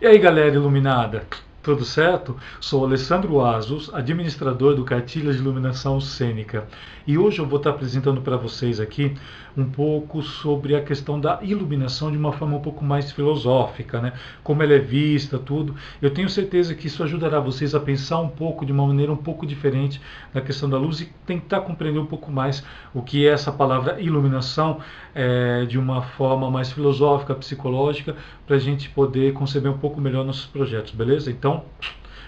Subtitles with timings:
[0.00, 1.24] E aí, galera iluminada?
[1.66, 2.36] Tudo certo?
[2.60, 6.64] Sou Alessandro Asos, administrador do Cartilha de Iluminação Cênica.
[7.04, 9.16] E hoje eu vou estar apresentando para vocês aqui
[9.56, 14.12] um pouco sobre a questão da iluminação de uma forma um pouco mais filosófica, né?
[14.44, 15.74] Como ela é vista, tudo.
[16.00, 19.16] Eu tenho certeza que isso ajudará vocês a pensar um pouco de uma maneira um
[19.16, 20.00] pouco diferente
[20.34, 22.62] na questão da luz e tentar compreender um pouco mais
[22.94, 24.78] o que é essa palavra iluminação
[25.14, 28.14] é, de uma forma mais filosófica, psicológica,
[28.46, 31.30] para a gente poder conceber um pouco melhor nossos projetos, beleza?
[31.30, 31.64] Então então,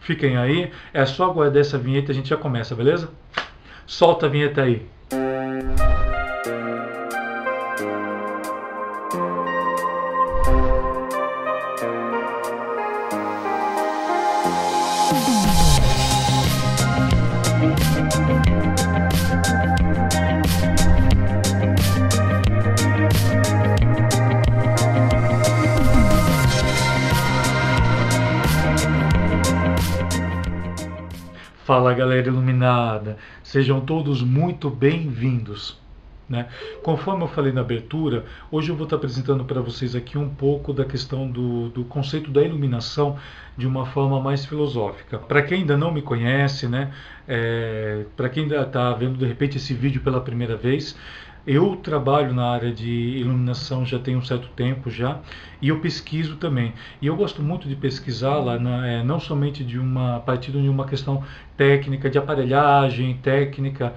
[0.00, 0.72] fiquem aí.
[0.92, 3.10] É só aguardar essa vinheta e a gente já começa, beleza?
[3.86, 4.86] Solta a vinheta aí.
[31.72, 35.81] Fala galera iluminada, sejam todos muito bem-vindos.
[36.32, 36.48] Né?
[36.82, 40.72] Conforme eu falei na abertura, hoje eu vou estar apresentando para vocês aqui um pouco
[40.72, 43.18] da questão do, do conceito da iluminação
[43.54, 45.18] de uma forma mais filosófica.
[45.18, 46.90] Para quem ainda não me conhece, né,
[47.28, 50.96] é, para quem ainda está vendo de repente esse vídeo pela primeira vez,
[51.46, 55.20] eu trabalho na área de iluminação já tem um certo tempo já
[55.60, 56.72] e eu pesquiso também.
[57.02, 58.54] E eu gosto muito de pesquisar lá,
[58.86, 61.22] é, não somente de uma a partir de uma questão
[61.58, 63.92] técnica de aparelhagem, técnica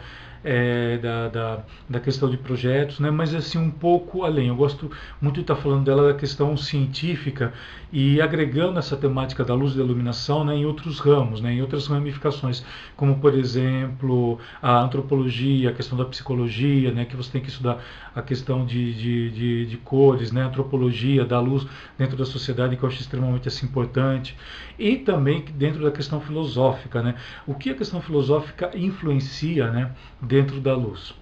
[0.45, 3.09] é, da, da, da, questão de projetos, né?
[3.09, 4.49] mas assim um pouco além.
[4.49, 7.51] Eu gosto muito de estar falando dela da questão científica
[7.91, 11.61] e agregando essa temática da luz e da iluminação né, em outros ramos, né, em
[11.61, 12.63] outras ramificações,
[12.95, 17.83] como por exemplo a antropologia, a questão da psicologia, né, que você tem que estudar
[18.13, 21.65] a questão de, de, de, de cores, né, antropologia da luz
[21.97, 24.37] dentro da sociedade, que eu acho extremamente assim, importante,
[24.77, 27.15] e também dentro da questão filosófica, né,
[27.47, 29.91] o que a questão filosófica influencia né,
[30.35, 31.13] dentro da luz,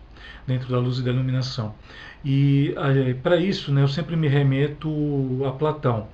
[0.48, 1.76] dentro da luz e da iluminação.
[2.26, 2.74] E
[3.22, 4.90] para isso, né, eu sempre me remeto
[5.46, 6.08] a Platão.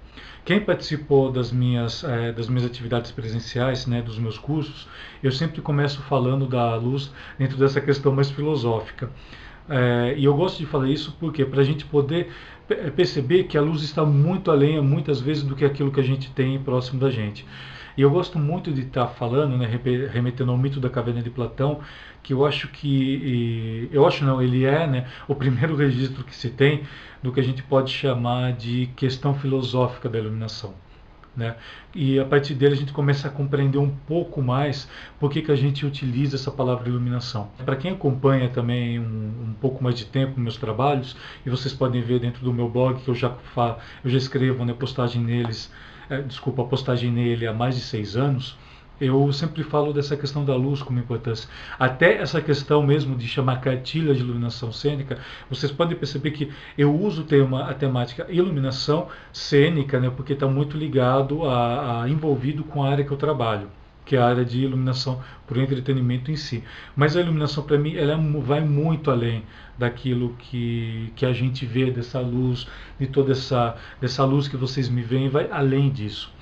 [0.44, 4.88] Quem participou das minhas, é, das minhas atividades presenciais, né, dos meus cursos,
[5.24, 9.10] eu sempre começo falando da luz dentro dessa questão mais filosófica.
[9.70, 12.30] É, e eu gosto de falar isso porque para a gente poder
[12.96, 16.30] perceber que a luz está muito além, muitas vezes, do que aquilo que a gente
[16.32, 17.46] tem próximo da gente.
[18.00, 19.68] E eu gosto muito de estar falando, né,
[20.10, 21.82] remetendo ao mito da caverna de Platão,
[22.24, 26.50] que eu acho que, eu acho não, ele é né, o primeiro registro que se
[26.50, 26.84] tem
[27.22, 30.74] do que a gente pode chamar de questão filosófica da iluminação.
[31.36, 31.58] Né?
[31.94, 34.90] E a partir dele a gente começa a compreender um pouco mais
[35.20, 37.50] por que, que a gente utiliza essa palavra iluminação.
[37.66, 42.02] Para quem acompanha também um, um, pouco mais de tempo meus trabalhos, e vocês podem
[42.02, 45.70] ver dentro do meu blog que eu já, fa, eu já escrevo né, postagem neles
[46.10, 48.58] é, desculpa, a postagem nele há mais de seis anos,
[49.00, 51.50] eu sempre falo dessa questão da luz como importância.
[51.78, 56.94] Até essa questão mesmo de chamar cartilha de iluminação cênica, vocês podem perceber que eu
[56.94, 62.84] uso tema, a temática iluminação cênica, né, porque está muito ligado a, a, envolvido com
[62.84, 63.70] a área que eu trabalho
[64.10, 66.64] que é a área de iluminação por entretenimento em si.
[66.96, 69.44] Mas a iluminação para mim ela é vai muito além
[69.78, 72.68] daquilo que, que a gente vê dessa luz,
[73.00, 76.34] de toda essa dessa luz que vocês me veem, vai além disso.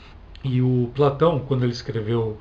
[0.46, 2.40] E o Platão, quando ele escreveu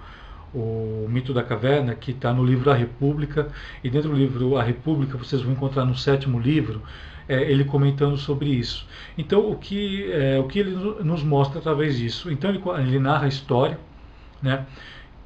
[0.54, 3.48] o Mito da Caverna, que está no livro A República,
[3.82, 6.82] e dentro do livro A República vocês vão encontrar no sétimo livro,
[7.28, 8.86] é, ele comentando sobre isso.
[9.18, 12.30] Então, o que, é, o que ele nos mostra através disso?
[12.30, 13.76] Então, ele, ele narra a história,
[14.40, 14.64] né?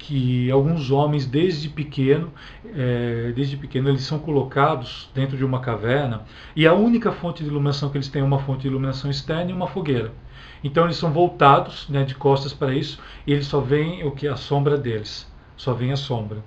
[0.01, 2.33] Que alguns homens desde pequeno,
[2.75, 6.23] é, desde pequeno eles são colocados dentro de uma caverna
[6.55, 9.51] e a única fonte de iluminação que eles têm é uma fonte de iluminação externa
[9.51, 10.11] e uma fogueira.
[10.63, 14.27] Então eles são voltados, né, de costas para isso e eles só veem o que
[14.27, 16.43] a sombra deles, só vem a sombra.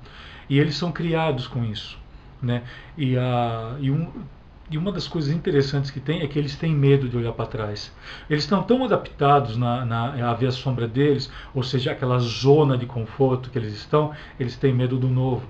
[0.50, 1.97] E eles são criados com isso,
[2.42, 2.65] né?
[2.98, 4.10] E, a, e um,
[4.70, 7.47] e uma das coisas interessantes que tem é que eles têm medo de olhar para
[7.47, 7.92] trás.
[8.30, 12.77] Eles estão tão adaptados na, na, a ver a sombra deles, ou seja, aquela zona
[12.78, 15.47] de conforto que eles estão, eles têm medo do novo.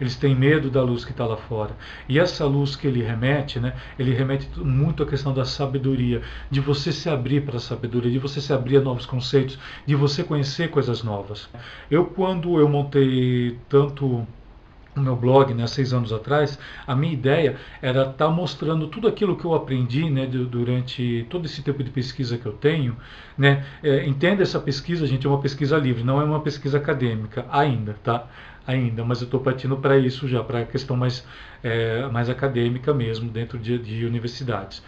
[0.00, 1.76] Eles têm medo da luz que está lá fora.
[2.08, 6.60] E essa luz que ele remete, né, ele remete muito à questão da sabedoria, de
[6.60, 10.22] você se abrir para a sabedoria, de você se abrir a novos conceitos, de você
[10.22, 11.50] conhecer coisas novas.
[11.90, 14.26] Eu, quando eu montei tanto
[14.96, 19.08] o meu blog, né, seis anos atrás, a minha ideia era estar tá mostrando tudo
[19.08, 22.96] aquilo que eu aprendi né, durante todo esse tempo de pesquisa que eu tenho.
[23.36, 27.44] Né, é, entenda essa pesquisa, gente, é uma pesquisa livre, não é uma pesquisa acadêmica
[27.50, 28.26] ainda, tá?
[28.66, 31.26] Ainda, mas eu estou partindo para isso já, para a questão mais,
[31.62, 34.82] é, mais acadêmica mesmo, dentro de, de universidades.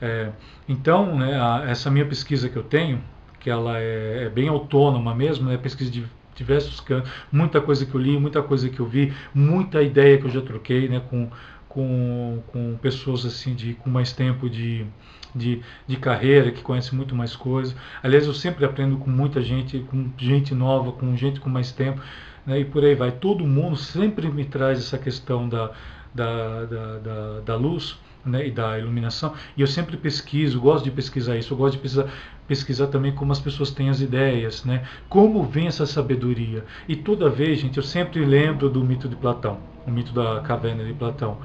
[0.00, 0.30] É,
[0.68, 3.02] então, né, a, essa minha pesquisa que eu tenho,
[3.40, 5.56] que ela é, é bem autônoma mesmo, né?
[5.56, 6.04] pesquisa de
[6.38, 10.24] diversos cantos, muita coisa que eu li, muita coisa que eu vi, muita ideia que
[10.24, 11.02] eu já troquei né?
[11.10, 11.28] com,
[11.68, 14.86] com, com pessoas assim de com mais tempo de,
[15.34, 17.76] de, de carreira, que conhecem muito mais coisas.
[18.02, 22.00] Aliás, eu sempre aprendo com muita gente, com gente nova, com gente com mais tempo,
[22.46, 22.60] né?
[22.60, 23.10] e por aí vai.
[23.10, 25.72] Todo mundo sempre me traz essa questão da,
[26.14, 29.34] da, da, da, da luz né, e da iluminação.
[29.56, 32.08] E eu sempre pesquiso, gosto de pesquisar isso, eu gosto de pesquisar,
[32.48, 36.64] pesquisar também como as pessoas têm as ideias, né, como vem essa sabedoria.
[36.88, 40.82] E toda vez, gente, eu sempre lembro do mito de Platão, o mito da caverna
[40.82, 41.38] de Platão.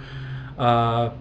[0.57, 1.11] Ah,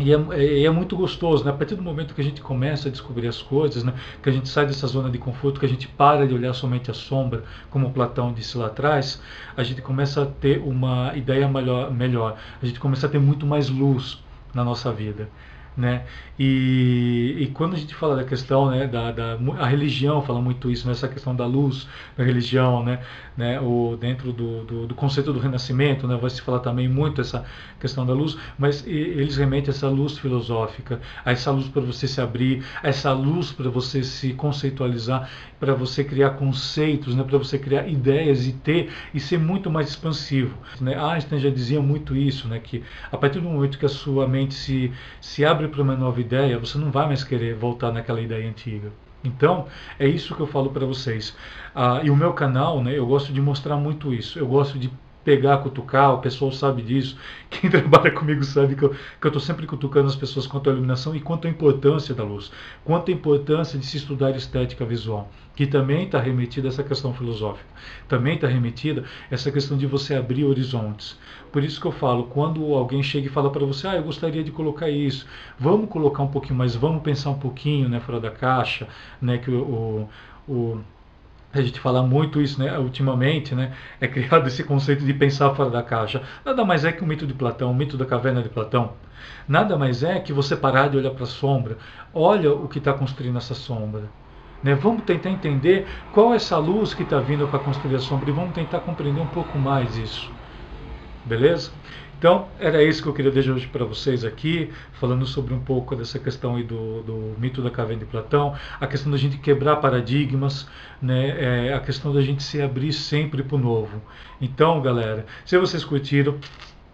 [0.00, 1.50] e é, é, é, muito gostoso, né?
[1.50, 3.92] A partir do momento que a gente começa a descobrir as coisas, né?
[4.22, 6.88] Que a gente sai dessa zona de conforto, que a gente para de olhar somente
[6.88, 9.20] a sombra, como Platão disse lá atrás,
[9.56, 12.36] a gente começa a ter uma ideia melhor, melhor.
[12.62, 14.22] A gente começa a ter muito mais luz
[14.54, 15.28] na nossa vida.
[15.78, 16.02] Né?
[16.36, 20.68] E, e, quando a gente fala da questão né, da, da a religião fala muito
[20.68, 21.86] isso né, questão da luz
[22.16, 22.98] da religião né,
[23.36, 23.60] né?
[23.60, 27.44] O dentro do, do, do, conceito do renascimento né, vai se falar também muito essa
[27.78, 32.08] questão da luz mas eles remetem a essa luz filosófica a essa luz para você
[32.08, 35.30] se abrir a essa luz para você se conceitualizar
[35.60, 39.90] para você criar conceitos né, para você criar ideias e ter e ser muito mais
[39.90, 40.96] expansivo né?
[41.00, 42.82] Einstein já dizia muito isso né, que
[43.12, 46.58] a partir do momento que a sua mente se se abre para uma nova ideia,
[46.58, 48.90] você não vai mais querer voltar naquela ideia antiga.
[49.22, 49.66] Então,
[49.98, 51.36] é isso que eu falo para vocês.
[51.74, 54.38] Ah, e o meu canal, né, eu gosto de mostrar muito isso.
[54.38, 54.90] Eu gosto de
[55.24, 57.18] pegar, cutucar, o pessoal sabe disso.
[57.50, 61.20] Quem trabalha comigo sabe que eu estou sempre cutucando as pessoas quanto à iluminação e
[61.20, 62.50] quanto à importância da luz,
[62.84, 67.12] quanto à importância de se estudar estética visual, que também está remetida a essa questão
[67.12, 67.68] filosófica,
[68.06, 71.18] também está remetida a essa questão de você abrir horizontes.
[71.50, 74.44] Por isso que eu falo, quando alguém chega e fala para você, ah, eu gostaria
[74.44, 75.26] de colocar isso,
[75.58, 78.86] vamos colocar um pouquinho mais, vamos pensar um pouquinho né, fora da caixa,
[79.20, 80.08] né, que o,
[80.48, 80.78] o
[81.52, 85.70] a gente fala muito isso né, ultimamente, né, é criado esse conceito de pensar fora
[85.70, 86.22] da caixa.
[86.44, 88.92] Nada mais é que o mito de Platão, o mito da caverna de Platão.
[89.48, 91.78] Nada mais é que você parar de olhar para a sombra,
[92.14, 94.04] olha o que está construindo essa sombra.
[94.62, 94.74] Né?
[94.74, 98.32] Vamos tentar entender qual é essa luz que está vindo para construir a sombra e
[98.32, 100.30] vamos tentar compreender um pouco mais isso.
[101.24, 101.70] Beleza?
[102.18, 105.94] Então, era isso que eu queria deixar hoje para vocês aqui, falando sobre um pouco
[105.94, 109.76] dessa questão aí do, do mito da caverna de Platão, a questão da gente quebrar
[109.76, 110.66] paradigmas,
[111.00, 114.02] né, é, a questão da gente se abrir sempre para o novo.
[114.40, 116.36] Então, galera, se vocês curtiram,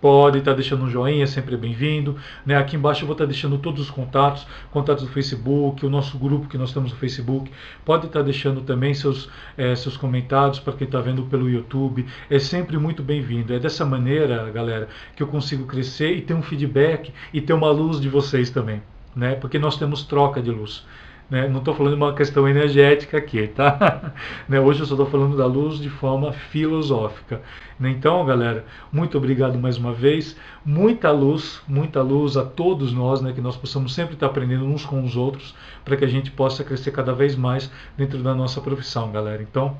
[0.04, 2.14] pode estar tá deixando um joinha, sempre é bem-vindo.
[2.44, 2.54] Né?
[2.58, 6.18] Aqui embaixo eu vou estar tá deixando todos os contatos, contatos do Facebook, o nosso
[6.18, 7.50] grupo que nós temos no Facebook.
[7.86, 12.04] Pode estar tá deixando também seus, é, seus comentários para quem está vendo pelo YouTube.
[12.28, 13.54] É sempre muito bem-vindo.
[13.54, 17.70] É dessa maneira, galera, que eu consigo crescer e ter um feedback e ter uma
[17.70, 18.82] luz de vocês também.
[19.16, 19.36] Né?
[19.36, 20.84] Porque nós temos troca de luz.
[21.30, 21.48] Né?
[21.48, 24.12] Não estou falando de uma questão energética aqui, tá?
[24.48, 24.60] né?
[24.60, 27.40] Hoje eu só estou falando da luz de forma filosófica.
[27.78, 27.90] Né?
[27.90, 30.36] Então, galera, muito obrigado mais uma vez.
[30.64, 33.32] Muita luz, muita luz a todos nós, né?
[33.32, 35.54] que nós possamos sempre estar aprendendo uns com os outros,
[35.84, 39.42] para que a gente possa crescer cada vez mais dentro da nossa profissão, galera.
[39.42, 39.76] Então,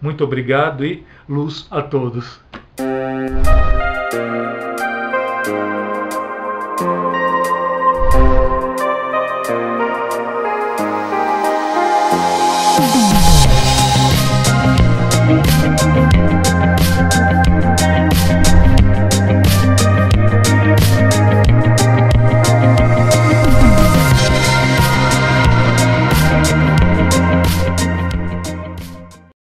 [0.00, 2.40] muito obrigado e luz a todos.